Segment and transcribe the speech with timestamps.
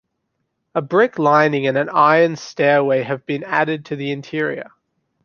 [0.73, 4.71] A brick lining and an iron stairway have been added to the interior.